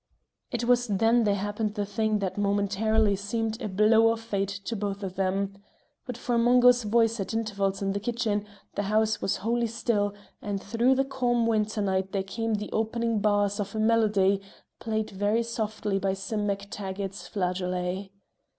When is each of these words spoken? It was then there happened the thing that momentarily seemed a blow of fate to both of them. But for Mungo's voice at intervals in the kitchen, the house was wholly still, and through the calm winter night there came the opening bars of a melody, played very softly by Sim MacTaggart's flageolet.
It 0.49 0.63
was 0.63 0.87
then 0.87 1.25
there 1.25 1.35
happened 1.35 1.75
the 1.75 1.85
thing 1.85 2.17
that 2.17 2.35
momentarily 2.35 3.15
seemed 3.15 3.61
a 3.61 3.67
blow 3.69 4.09
of 4.11 4.19
fate 4.19 4.47
to 4.49 4.75
both 4.75 5.03
of 5.03 5.13
them. 5.15 5.53
But 6.07 6.17
for 6.17 6.39
Mungo's 6.39 6.81
voice 6.81 7.19
at 7.19 7.35
intervals 7.35 7.83
in 7.83 7.93
the 7.93 7.99
kitchen, 7.99 8.47
the 8.73 8.81
house 8.89 9.21
was 9.21 9.35
wholly 9.45 9.67
still, 9.67 10.15
and 10.41 10.59
through 10.59 10.95
the 10.95 11.05
calm 11.05 11.45
winter 11.45 11.83
night 11.83 12.13
there 12.13 12.23
came 12.23 12.55
the 12.55 12.71
opening 12.71 13.19
bars 13.19 13.59
of 13.59 13.75
a 13.75 13.79
melody, 13.79 14.41
played 14.79 15.11
very 15.11 15.43
softly 15.43 15.99
by 15.99 16.13
Sim 16.13 16.47
MacTaggart's 16.47 17.27
flageolet. 17.27 18.09